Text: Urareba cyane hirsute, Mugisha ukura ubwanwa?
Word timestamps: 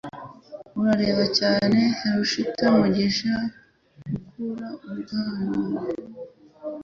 Urareba 0.79 1.25
cyane 1.39 1.79
hirsute, 1.99 2.63
Mugisha 2.75 3.33
ukura 4.15 4.67
ubwanwa? 4.89 5.81